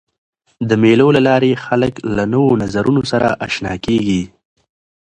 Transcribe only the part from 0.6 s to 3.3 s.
د مېلو له لاري خلک له نوو نظرونو سره